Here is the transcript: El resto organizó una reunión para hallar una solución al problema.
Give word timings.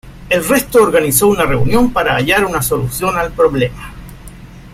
El 0.31 0.47
resto 0.49 0.81
organizó 0.81 1.27
una 1.27 1.45
reunión 1.45 1.93
para 1.93 2.15
hallar 2.15 2.43
una 2.43 2.63
solución 2.63 3.19
al 3.19 3.31
problema. 3.33 3.93